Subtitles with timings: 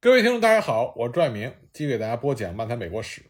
[0.00, 3.20] 各位听众，大家好，我是拽明，继续给大家播讲漫谈美国史。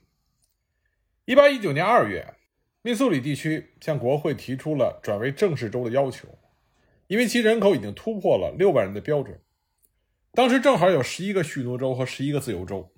[1.24, 2.34] 一八一九年二月，
[2.82, 6.28] 密苏里地区向国会提出了转为正式州的要求，
[7.06, 9.40] 因为其人口已经突破了六万人的标准。
[10.32, 12.92] 当时正好有十一个蓄奴州和十一个自由州，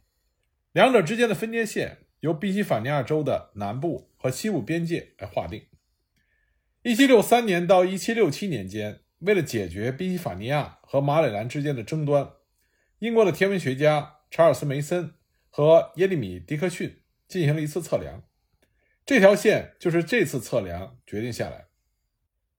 [0.72, 5.62] 两者之间的分界线由宾夕法尼亚州的南部和西部边界来划定。
[6.82, 12.32] 一七六三年到一七六七年间，为了解决宾夕法尼亚和马里兰之间的争端。
[13.00, 15.14] 英国的天文学家查尔斯·梅森
[15.48, 18.24] 和耶利米·迪克逊进行了一次测量，
[19.06, 21.68] 这条线就是这次测量决定下来。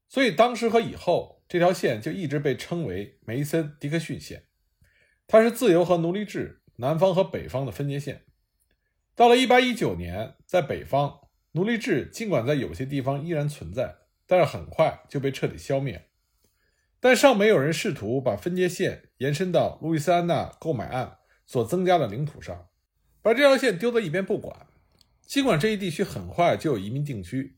[0.10, 4.46] 所以当时和以后，这条线就一直被称为梅森迪克逊线。
[5.28, 8.26] 它是自由和奴隶制南方和北方的分界线。
[9.14, 11.20] 到了1819年，在北方，
[11.52, 16.10] 奴隶制尽管在有些地方依然存在，但是很快就被彻底消灭。
[17.00, 22.70] 但尚没有人试图把分界线延伸到路易斯安那购买案所增加的领土上，
[23.22, 24.66] 把这条线丢在一边不管。
[25.22, 27.56] 尽管这一地区很快就有移民定居，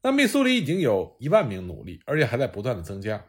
[0.00, 3.22] 那密苏里已经有一万名奴隶，而且还在不断的增加。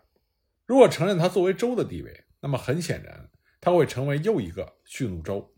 [0.65, 5.53] 如果承认它作为州的地位，那么很显然，它会成为又一个蓄奴州。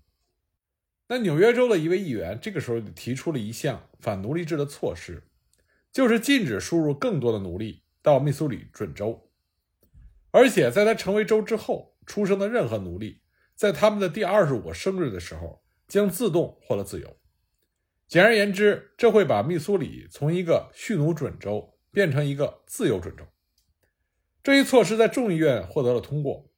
[1.08, 5.22] 那纽约州的一位议员这个时候就提出了一项反奴隶制的措施，
[5.92, 9.25] 就是禁止输入更多的奴隶到密苏里准州。
[10.36, 13.22] 而且，在他成为州之后出生的任何奴隶，
[13.56, 17.16] 在他们的第二十五个生日的时候，将自动获得自由。
[18.06, 23.24] 简而言之，这会把密苏里从一个蓄奴准州变成一个自由准州。
[24.44, 26.52] 这一措施在众议院获得了通过，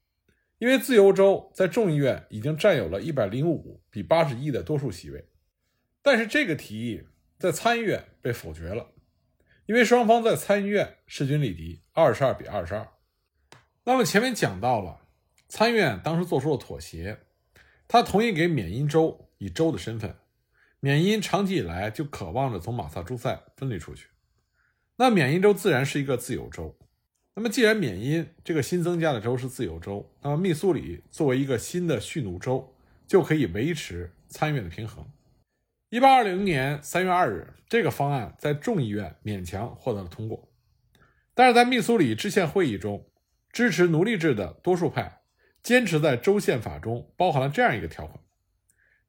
[0.57, 5.23] 因为自由州在众议院已经占有了一百零五比八十一的多数席位。
[6.01, 7.03] 但是，这个提议
[7.37, 8.87] 在参议院被否决了，
[9.67, 12.87] 因为双方在参议院势均力敌，二十二比二十二。
[13.89, 14.99] 那么前面讲到了，
[15.47, 17.19] 参院当时做出了妥协，
[17.87, 20.13] 他同意给缅因州以州的身份。
[20.81, 24.07] 缅因长期以来就渴望着从马萨诸塞分离出去，
[24.97, 26.77] 那缅因州自然是一个自由州。
[27.35, 32.75] 那么既然缅因这个新增加的州是自由州，那么密苏里作为一个新的蓄奴州，
[33.07, 35.09] 就可以维持参院的平衡。
[35.91, 40.49] 一八二零年三月二日，这个方案在众议院勉强获得了通过，
[41.33, 43.06] 但是在密苏里制宪会议中。
[43.57, 45.23] 支持奴隶制的多数派
[45.63, 48.23] 坚持在州宪法中包含了这样一个条款：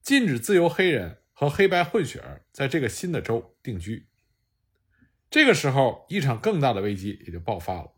[0.01, 4.09] 禁止自由黑人和黑白混血儿在这个新的州定居。
[5.29, 7.93] 这个时候，一场更大的危机也就爆发了，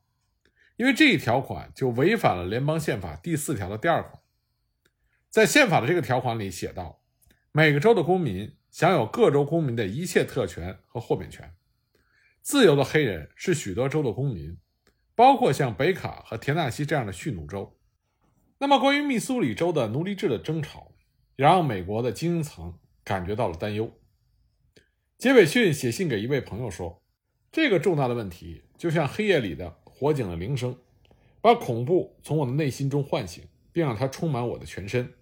[0.74, 4.20] 因为这一条款就违反了联邦宪法第四条的第二款。
[5.28, 7.00] 在宪法的这个条款里写道：
[7.52, 11.54] 每个州的公民享有各州公民的一切特权和豁免权。
[12.42, 14.58] 自由的黑人是许多州的公民。
[15.20, 17.76] 包括像北卡和田纳西这样的蓄奴州。
[18.58, 20.92] 那么，关于密苏里州的奴隶制的争吵，
[21.36, 23.92] 也让美国的精英层感觉到了担忧。
[25.18, 27.02] 杰斐逊写信给一位朋友说
[27.52, 30.74] ：“这个重大的问题就像黑夜里的火警的铃声，
[31.42, 35.12] 把恐怖从我的内心中唤醒，并让它充满我的全身。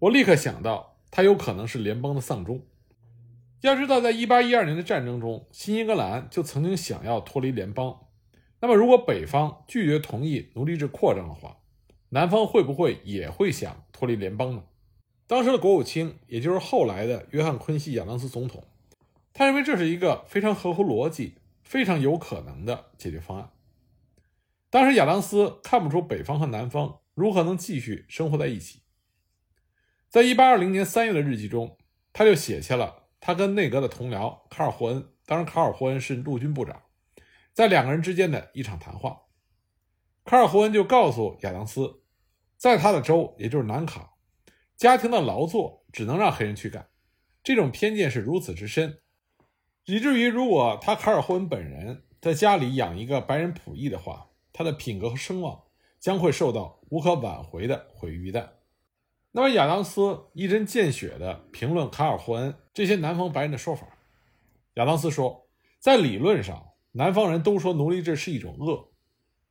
[0.00, 2.66] 我立刻想到，它有可能是联邦的丧钟。
[3.62, 8.04] 要知道，在1812年的战争中，新英格兰就曾经想要脱离联邦。”
[8.60, 11.58] 那么，如果北方拒绝同意奴隶制扩张的话，
[12.08, 14.64] 南方会不会也会想脱离联邦呢？
[15.26, 18.64] 当时的国务卿，也就是后来的约翰·昆西·亚当斯总统，
[19.32, 23.50] 他认为这是一个非常合乎逻辑、非常有可能的解决方案。
[24.70, 28.80] 当时，亚当斯看不出北方和南方如何能继续生活在一起。
[30.08, 31.76] 在1820年3月的日记中，
[32.12, 36.82] 他就写下了他跟内阁的同僚卡尔·霍恩，当时卡尔·霍恩是陆军部长。
[37.58, 39.22] 在两个人之间的一场谈话，
[40.24, 42.02] 卡尔·霍恩就告诉亚当斯，
[42.56, 44.12] 在他的州，也就是南卡，
[44.76, 46.88] 家庭的劳作只能让黑人去干。
[47.42, 49.00] 这种偏见是如此之深，
[49.86, 55.64] 以至于如果他卡尔·霍恩本人在家里养一个白人仆役的话，他的品格和声望
[55.98, 58.50] 将会受到无可挽回的毁于一旦。
[59.32, 63.88] 那么，亚当斯一针见血地评论卡尔·霍恩这些南方白人的说法。
[64.74, 65.48] 亚当斯说，
[65.80, 66.67] 在理论上。
[66.98, 68.90] 南方人都说奴隶制是一种恶，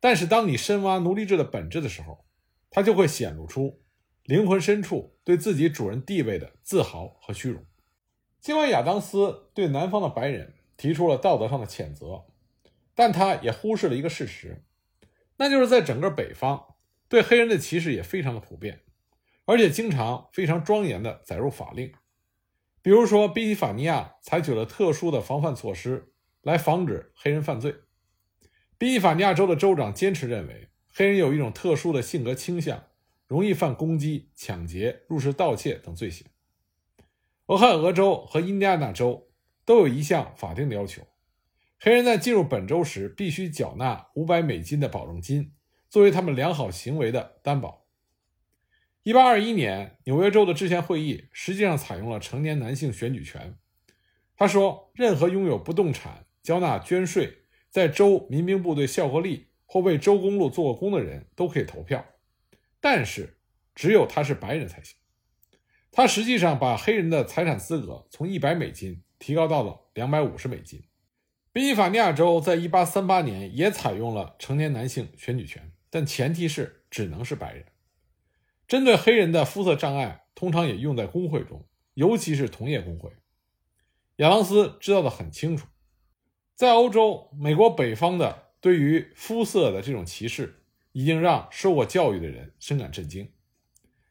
[0.00, 2.26] 但是当你深挖奴隶制的本质的时候，
[2.68, 3.80] 它就会显露出
[4.24, 7.64] 灵魂深处对自己主人地位的自豪和虚荣。
[8.38, 12.26] 尽管亚当斯对南方的白人提出了道德上的谴责，
[12.94, 14.62] 但他也忽视了一个事实，
[15.38, 16.74] 那就是在整个北方，
[17.08, 18.82] 对黑人的歧视也非常的普遍，
[19.46, 21.94] 而且经常非常庄严的载入法令。
[22.82, 26.12] 比如说，宾夕法尼亚采取了特殊的防范措施。
[26.42, 27.74] 来防止黑人犯罪。
[28.76, 32.84] 宾夕法尼亚州的州长坚持认为，黑人有一种特殊的性格倾向，
[33.26, 36.26] 容易犯攻击、抢劫、入室盗窃等罪行。
[37.46, 39.30] 俄亥俄州和印第安纳州
[39.64, 41.06] 都有一项法定的要求：
[41.80, 45.52] 黑人在进入本州时必须缴纳五百美金的保证金，
[45.88, 47.86] 作为他们良好行为的担保。
[49.02, 53.56] 一八二一年，纽约州的制宪会议实际上采用了成年男性选举权。
[54.36, 62.02] 他说，任何拥有不动产、交纳捐税、在州民兵部队效过力或为州公路做过工的人都可以投票，
[62.80, 63.36] 但是
[63.74, 64.96] 只有他是白人才行。
[65.92, 70.82] 他实际上把黑人的财产资格从一百美金提高到了两百五十美金。
[71.52, 77.66] 宾夕法尼亚州在一八三八年也采用了成年男性选举权，但前提是只能是白人。
[78.66, 83.10] 针对黑人的肤色障碍，通常也用在工会中，尤其是同业工会。
[84.16, 85.66] 亚当斯知道的很清楚，
[86.58, 90.60] 在欧洲，美国北方的对于肤色的这种歧视，
[90.90, 93.30] 已经让受过教育的人深感震惊。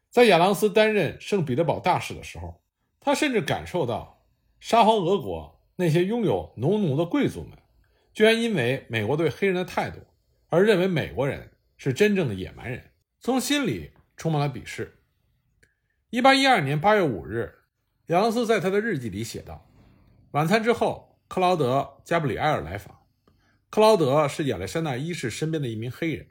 [0.08, 2.62] 在亚当斯担任圣彼得堡大使的时候，
[3.00, 4.24] 他甚至感受到
[4.60, 7.50] 沙皇俄国那些拥有农奴的贵族们，
[8.14, 9.98] 居然因为美国对黑人的态度，
[10.48, 12.82] 而认为美国人是真正的野蛮人，
[13.20, 13.90] 从心里。
[14.16, 14.98] 充满了鄙视。
[16.10, 17.54] 一八一二年八月五日，
[18.06, 19.70] 亚当斯在他的日记里写道
[20.32, 23.02] ：“晚餐之后，克劳德·加布里埃尔来访。
[23.70, 26.26] 克劳德是亚历山大一世身边的一名黑人。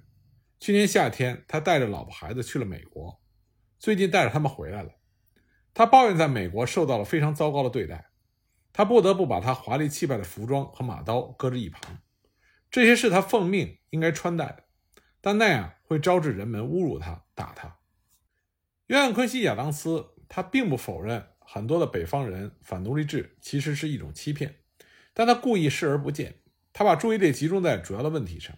[0.60, 3.22] 去年夏天，他带着老婆孩子去了美国，
[3.78, 4.90] 最近带着他们回来了。
[5.72, 8.10] 他抱怨在美国受到了非常糟糕的对待，
[8.74, 12.00] 他不得不把他华丽气派的服装和马刀搁置一旁。
[12.72, 14.64] 这些是他奉命应该穿戴的，
[15.22, 17.78] 但那样会招致人们侮辱他、打他。”
[18.88, 24.56] 约翰·昆西·亚当斯，他并不否认很多的北方人反奴隶制其实是一种欺骗，
[25.18, 26.36] 但他故意视而不见。
[26.72, 28.56] 他把注意力集中在主要的问题上，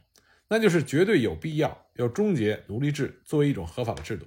[0.50, 4.26] 那就是绝对有必要要终结奴隶制作为一种合法的制度。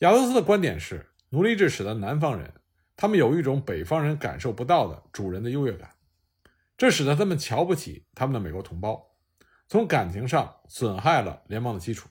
[0.00, 2.52] 亚当斯的观点是，奴隶制使得南方人
[2.94, 5.94] 他们有一种北方人感受不到的主人的优越感，
[6.76, 9.16] 这使得他们瞧不起他们的美国同胞，
[9.68, 12.10] 从感情上损害了联邦的基础。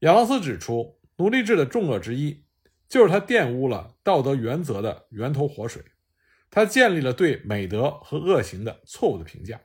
[0.00, 1.00] 亚当斯指出。
[1.16, 2.46] 奴隶制的重恶之一，
[2.88, 5.84] 就是它玷污了道德原则的源头活水，
[6.50, 9.60] 他建立了对美德和恶行的错误的评价。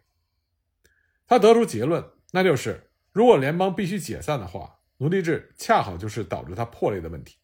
[1.28, 7.38] 他得出结论，那就是如果联邦必须解散的话，奴隶制恰好就是导致它破裂的问题。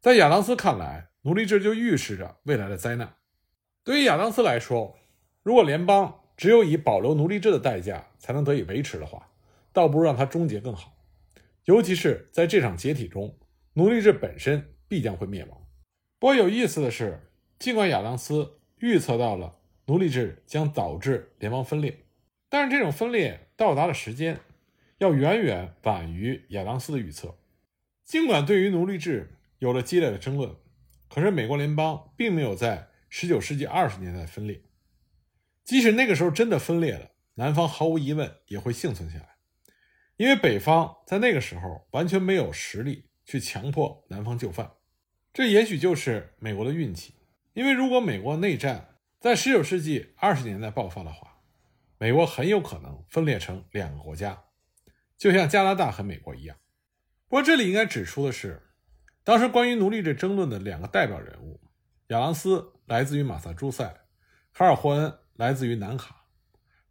[0.00, 3.14] 在亚当斯看来，奴隶制就预示着未来的灾难。
[3.82, 4.98] 对于亚当斯来说，
[5.42, 9.30] 如果联邦只有以保留奴隶制的代价才能得以维持的话，
[9.72, 10.96] 倒不如让它终结更好。
[11.64, 13.38] 尤其是在这场解体中，
[13.74, 15.66] 奴隶制本身必将会灭亡。
[16.18, 17.30] 不过有意思的是，
[17.64, 19.56] 尽管亚当斯预测到了
[19.86, 22.04] 奴隶制将导致联邦分裂，
[22.50, 24.38] 但是这种分裂到达的时间
[24.98, 27.38] 要远远晚于亚当斯的预测。
[28.04, 30.54] 尽管对于奴隶制有了激烈的争论，
[31.08, 34.60] 可是美国联邦并没有在19世纪20年代分裂。
[35.64, 39.36] 即使那个时候真的分裂了，南方毫无疑问也会幸存下来。
[40.18, 44.70] 因为北方在那个时候完全没有实力去强迫南方就范，
[45.32, 47.14] 这也许就是美国的运气。
[47.54, 51.38] 因为如果美国内战在19世纪20年代爆发的话，
[51.98, 54.44] 美国很有可能分裂成两个国家，
[55.16, 56.56] 就像加拿大和美国一样。
[57.28, 58.60] 不过这里应该指出的是，
[59.22, 61.60] 当时关于奴隶制争论的两个代表人物，
[62.08, 64.02] 亚当斯来自于马萨诸塞，
[64.52, 66.26] 卡尔霍恩来自于南卡，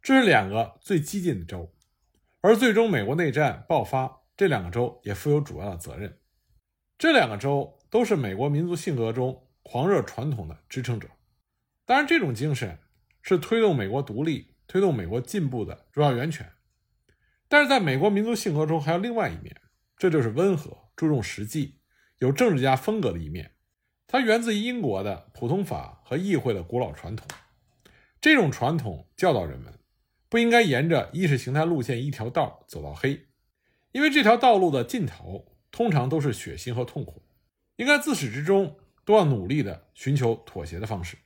[0.02, 1.72] 这是两个最激进的州。
[2.40, 6.18] 而最终，美国内战爆发，这两个州也负有主要的责任。
[6.96, 11.08] 这两个州都是美国民族性格中狂热传统的支撑者。
[11.84, 12.78] 当然，这种精神
[13.20, 16.52] 是推动美国独立、推动美国进步的主要源泉。
[17.48, 19.60] 但是，在美国民族性格中还有另外一面，
[19.98, 21.80] 这就是温和、注重实际、
[22.18, 23.56] 有政治家风格的一面。
[24.06, 27.26] 它源自于英国的普通法和议会的古老传统。
[28.20, 29.80] 这种传统教导人们。
[30.30, 33.28] 不应该沿着意识形态路线一条道走到黑，
[33.92, 37.22] 因为这条道路的尽头通常都是血腥和痛苦。
[37.76, 41.18] 应该自始至终都要努力的寻求妥协的方式。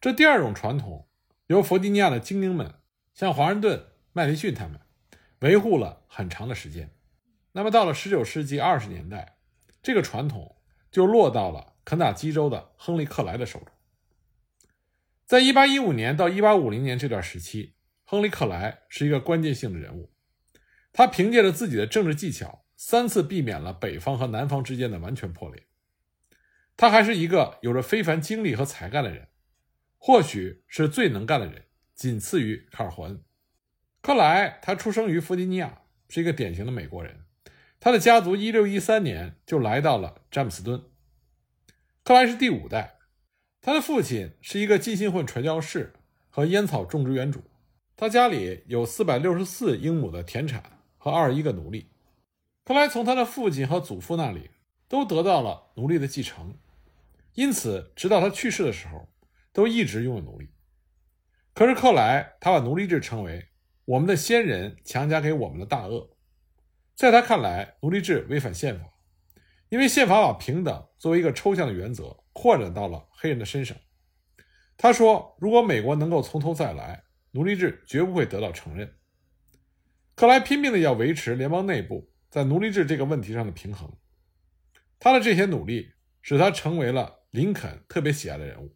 [0.00, 1.08] 这第二种传统
[1.46, 2.74] 由弗吉尼亚的精英们，
[3.14, 4.80] 像华盛顿、麦迪逊他们
[5.40, 6.90] 维护了很长的时间。
[7.52, 9.38] 那么到了19世纪20年代，
[9.82, 10.56] 这个传统
[10.90, 13.68] 就落到了肯塔基州的亨利·克莱的手中。
[15.26, 17.74] 在1815年到1850年这段时期。
[18.02, 20.10] 亨利·克莱是一个关键性的人物，
[20.92, 25.68] 他凭借着自己的政治技巧，三次避免了北方和南方之间的完全破裂。
[26.80, 29.28] 他还是一个有着非凡经历和才干的人，
[29.98, 33.22] 或许是最能干的人，仅次于卡尔霍恩。
[34.00, 37.26] 克莱他出生于弗吉尼亚，是一个典型的美国人，
[37.80, 40.82] 他的家族1613年就来到了詹姆斯敦。
[42.02, 42.94] 克莱是第五代，
[43.60, 45.92] 他的父亲是一个浸信会传教士
[46.30, 47.42] 和烟草种植园主，
[47.94, 51.90] 他家里有464英亩的田产和21个奴隶。
[52.64, 54.48] 克莱从他的父亲和祖父那里
[54.88, 56.54] 都得到了奴隶的继承，
[57.34, 59.08] 因此直到他去世的时候，
[59.52, 60.50] 都一直拥有奴隶。
[61.54, 63.48] 可是克莱他把奴隶制称为
[63.84, 66.16] 我们的先人强加给我们的大恶，
[66.94, 68.86] 在他看来，奴隶制违反宪法，
[69.68, 73.76] 因为宪法把平等作为一个抽象的原则扩展到了黑人的身上。
[74.76, 78.96] 他说，如果美国能够从头再来，奴隶制绝不会得到承认。
[80.14, 82.10] 克莱拼命的要维持联邦内部。
[82.30, 83.92] 在奴隶制这个问题上的平衡，
[85.00, 85.90] 他的这些努力
[86.22, 88.74] 使他成为了林肯特别喜爱的人物。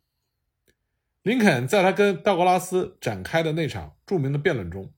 [1.23, 4.93] 林肯在他跟道格拉斯展开的那场著名的辩论中，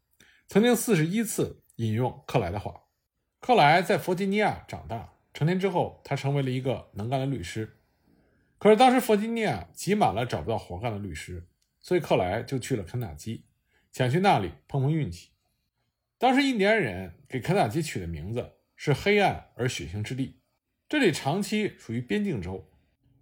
[0.48, 2.82] 曾经四十一次引用克莱的话。
[3.40, 7.78] 克莱在弗吉尼亚长大，成年之后，他成为了一个能干的律师。
[8.58, 11.46] 可是当时弗吉尼亚挤满了找不到活干的律师，
[11.80, 13.44] 所以克莱就去了肯塔基，
[13.92, 15.30] 想去那里碰碰运气。
[16.18, 20.40] 当时印第安人给肯塔基取的名字是“黑暗而血腥之地”，
[20.88, 22.68] 这里长期属于边境州，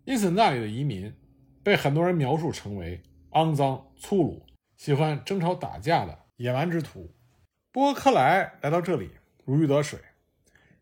[0.04, 1.14] 因此那里的移民
[1.62, 4.46] 被很多人描述成为肮脏、粗鲁、
[4.76, 7.14] 喜欢争吵打架的野蛮之徒。
[7.72, 9.10] 波克莱来到这里
[9.44, 9.98] 如鱼得水。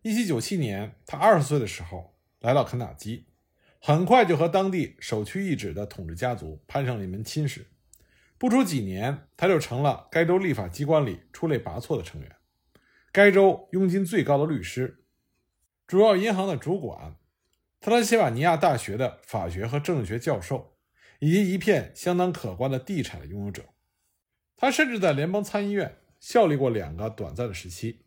[0.02, 3.26] 1797年，他二十岁的时候来到肯塔基，
[3.80, 7.68] 很快就和当地首屈一指的统治家族攀上了一门亲事。
[8.36, 12.36] 不出几年，他就成了该州立法机关里出类拔萃的成员，
[13.12, 15.04] 该州佣金最高的律师，
[15.86, 17.14] 主要银行的主管，
[17.82, 20.76] 特拉西瓦尼亚大学的法学和政治学教授，
[21.18, 23.64] 以及一片相当可观的地产的拥有者。
[24.56, 28.04] 他甚至在联邦参议院效力过两个短暂的时期。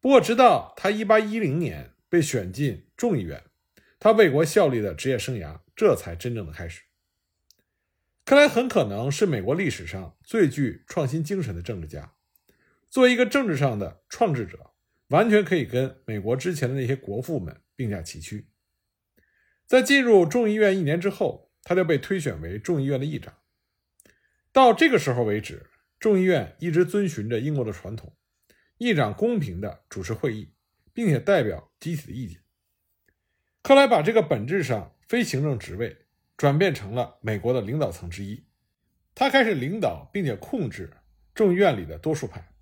[0.00, 3.44] 不过，直到他1810年被选进众议院，
[4.00, 6.82] 他为国效力的职业生涯这才真正的开始。
[8.24, 12.14] 克莱很可能是美国历史上最具创新精神的政治家。
[12.90, 14.72] 作为一个政治上的创制者，
[15.10, 18.48] 完全可以跟美国之前的那些国父们并驾齐驱。
[19.66, 23.34] 在进入众议院一年之后，他就被推选为众议院的议长。
[24.52, 25.68] 到这个时候为止，
[26.00, 28.16] 众议院一直遵循着英国的传统，
[28.78, 30.52] 议长公平地主持会议，
[30.92, 32.40] 并且代表集体的意见。
[33.62, 35.98] 克莱把这个本质上非行政职位。
[36.38, 38.44] 转变成了美国的领导层之一，
[39.14, 40.92] 他开始领导并且控制
[41.34, 42.52] 众议院里的多数派。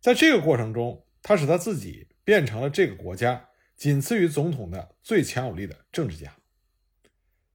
[0.00, 3.50] 在这个过程中，他使他自己变成了这个国家
[3.82, 6.36] 仅次于总统的最强有力的政治家。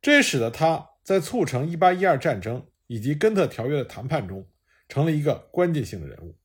[0.02, 4.46] 这也使得他在促成1812战争以及根特条约的谈判中
[4.90, 6.36] 成了一个关键性的人物。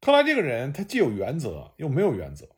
[0.00, 2.50] 克莱这个人，他既有原则又没有原则，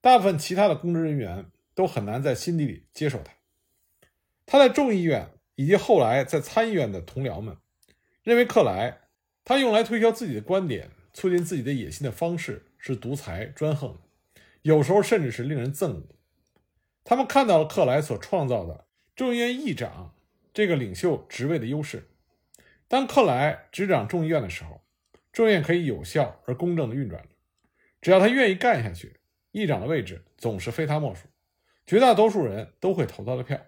[0.00, 3.34] 大部分其他的公职人员都很难在心底里接受他。
[4.46, 7.58] 他在众议院以及后来在参议院的同僚们
[8.22, 9.02] 认为，克莱
[9.44, 13.98] 他用来推销自己的观点、促进自己的野心的方式是独裁专横，
[14.62, 16.08] 有时候甚至是令人憎恶。
[17.04, 20.14] 他们看到了克莱所创造的众议院议长
[20.54, 22.08] 这个领袖职位的优势。
[22.88, 24.82] 当克莱执掌众议院的时候，
[25.32, 27.26] 众议院可以有效而公正地运转。
[28.00, 29.16] 只要他愿意干下去，
[29.50, 31.26] 议长的位置总是非他莫属，
[31.86, 33.60] 绝大多数人都会投他的票。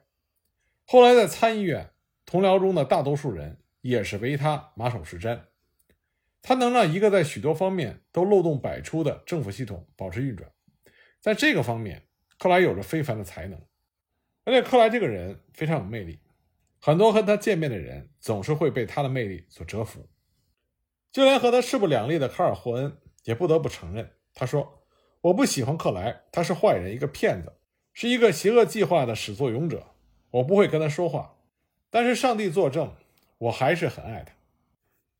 [0.84, 1.90] 后来在参议院，
[2.26, 5.40] 同僚中的大多数人也是唯他马首是瞻。
[6.42, 10.50] 他能让一个在许多方面都漏洞百出的政府系统保持运转，
[11.24, 12.02] 在这个方面，
[12.38, 13.58] 克莱有着非凡的才能。
[14.44, 16.18] 而且克莱这个人非常有魅力，
[16.78, 20.06] 很多和他见面的人总是会被他的魅力所折服。
[21.10, 24.84] 就连和他势不两立的卡尔霍恩也不得不承认，他说
[25.22, 27.54] ：“我不喜欢克莱，他是坏人，一个骗子，
[27.94, 29.94] 是一个邪恶计划的始作俑者。”
[30.32, 31.38] 我不会跟他说话，
[31.88, 32.94] 但是上帝作证，
[33.38, 34.34] 我还是很爱他。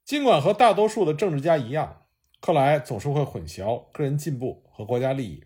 [0.04, 2.04] 尽管和大多数的政治家一样，
[2.40, 5.44] 克莱总是会混淆个人进步和国家利益，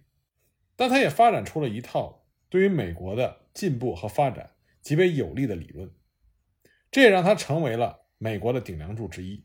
[0.79, 5.91] 但他也发展出了一套对于美国的进步和发展极为有利的理论，
[6.89, 9.45] 这也让他成为了美国的顶梁柱之一。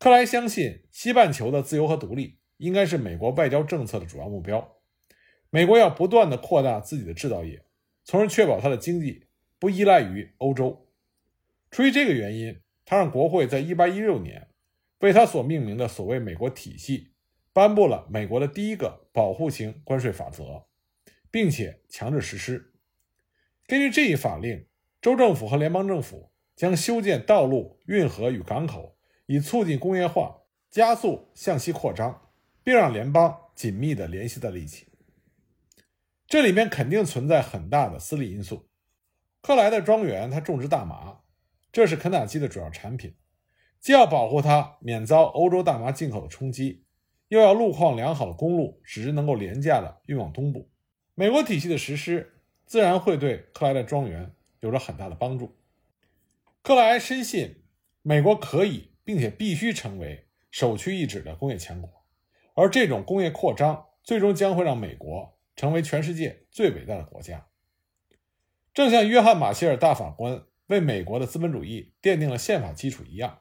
[0.00, 4.78] 克莱相信，西半球的自由和独立应该是美国外交政策的主要目标，
[5.50, 7.64] 美国要不断的扩大自己的制造业。
[8.02, 9.28] 从而确保他的经济
[9.60, 10.88] 不依赖于欧洲。
[11.70, 14.48] 出于这个原因，他让国会在1816年
[14.98, 17.11] 为他所命名的所谓“美国体系”
[17.52, 20.66] 颁布了美国的第一个保护型关税法则，
[21.30, 22.72] 并且强制实施。
[23.66, 24.66] 根据这一法令，
[25.00, 32.30] 州政府和联邦政府将修建道路、运河与港口，以促进工业化、加速向西扩张，
[32.62, 34.88] 并让联邦紧密地联系在了一起。
[36.26, 38.68] 这里面肯定存在很大的私利因素。
[39.42, 41.18] 克莱的庄园，他种植大麻，
[41.70, 43.16] 这是肯塔基的主要产品，
[43.80, 46.81] 既要保护它免遭欧洲大麻进口的冲击，
[47.32, 50.68] 又要路况良好的公路使之能够廉价的运往东部。
[51.14, 52.34] 美国体系的实施，
[52.66, 55.56] 自然会对克莱的庄园有着很大的帮助。
[56.60, 57.62] 克莱深信，
[58.02, 62.04] 美国可以并且必须成为首屈一指的工业强国。
[62.52, 67.46] 而这种工业扩张，最终将会让美国成为全世界最伟大的国家。
[68.74, 73.38] 正像约翰·马歇尔大法官为美国的资本主义奠定了宪法基础一样，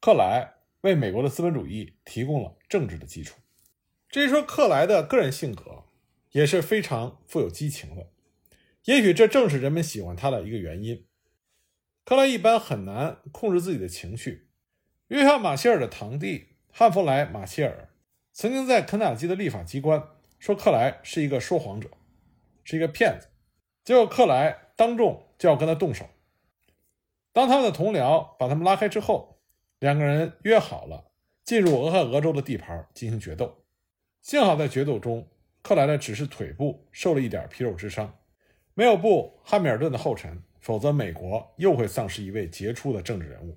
[0.00, 3.38] 克莱为美国的资本主义提供了政治的基础。
[4.08, 5.84] 至于说克莱的个人性格，
[6.32, 8.08] 也是非常富有激情的，
[8.84, 11.04] 也许这正是人们喜欢他的一个原因。
[12.04, 14.48] 克莱一般很难控制自己的情绪。
[15.08, 17.90] 约翰·马歇尔的堂弟汉弗莱·马歇尔。
[18.32, 21.90] 曾经在肯塔基的立法机关说克莱是一个说谎者，
[22.62, 23.26] 是一个骗子，
[23.82, 26.08] 结果克莱当众就要跟他动手。
[27.32, 29.37] 当他们的同僚把他们拉开之后，
[29.78, 31.12] 两个人约好了
[31.44, 33.64] 进入俄亥俄州的地盘进行决斗。
[34.20, 35.28] 幸好在决斗中，
[35.62, 38.18] 克莱呢只是腿部受了一点皮肉之伤，
[38.74, 43.56] 没有步汉密尔顿的后尘，否则美国又会丧失一位杰出的政治人物。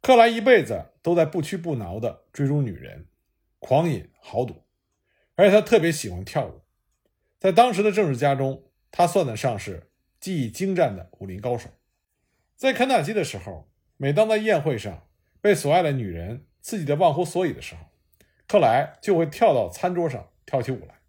[0.00, 3.06] 克莱一辈子都在不屈不挠地追逐女人。
[3.58, 4.62] 狂饮豪赌，
[5.36, 6.60] 而且他特别喜欢跳舞。
[7.38, 11.70] 在当时的政治家中，他算得上是技艺精湛的武林高手。
[12.54, 15.06] 在肯塔基的时候，每当在宴会上
[15.40, 17.82] 被所爱的女人刺激得忘乎所以的时候，
[18.46, 21.00] 克莱就会跳到餐桌上跳起舞来。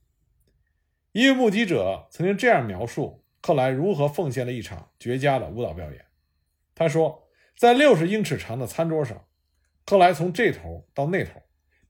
[1.11, 6.05] 一位目击者曾经这样描述克莱如何奉献了一场绝佳的舞蹈表演。
[6.73, 9.25] 他说，在六十英尺长的餐桌上，
[9.85, 11.41] 克莱从这头到那头。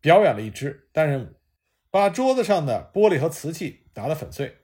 [0.01, 1.33] 表演了一支单人舞，
[1.89, 4.57] 把桌子上的玻璃和瓷器打得粉碎。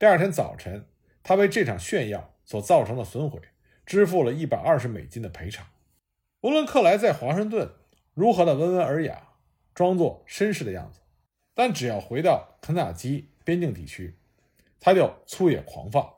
[0.00, 0.88] 第二天早晨，
[1.22, 3.40] 他为这场炫耀所造成的损毁
[3.90, 5.66] 支付了一百二十美金的赔偿。
[6.42, 7.72] 无论克莱在华盛顿
[8.14, 9.20] 如何的温文尔雅，
[9.74, 11.00] 装作绅士的样子，
[11.54, 14.16] 但只要回到肯塔基边境地区，
[14.78, 16.08] 他就粗野狂放。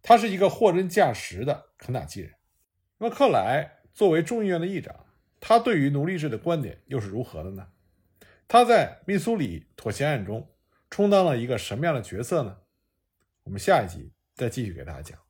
[0.00, 2.32] 他是一个货真价实的肯塔基人。
[2.96, 5.04] 那么，克莱作为众议院的议长，
[5.38, 7.68] 他对于奴隶制的观点又是如何的呢？
[8.48, 10.48] 他在密苏里妥协案中
[10.88, 12.56] 充当了一个什么样的角色呢？
[13.42, 15.21] 我们下一集再继续给大家讲。